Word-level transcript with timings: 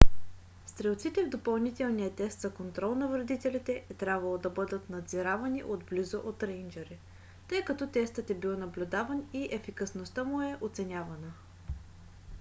стрелците 0.65 1.23
в 1.25 1.29
допълнителния 1.29 2.15
тест 2.15 2.39
за 2.39 2.53
контрол 2.53 2.95
на 2.95 3.07
вредителите 3.07 3.85
е 3.89 3.93
трябвало 3.93 4.37
да 4.37 4.49
бъдат 4.49 4.89
надзиравани 4.89 5.63
отблизо 5.63 6.17
от 6.25 6.43
рейнджъри 6.43 6.99
тъй 7.49 7.61
като 7.65 7.87
тестъ 7.87 8.23
е 8.29 8.33
бил 8.35 8.57
наблюдаван 8.57 9.29
и 9.33 9.49
ефикасността 9.51 10.23
му 10.23 10.55
оценявана 10.61 11.33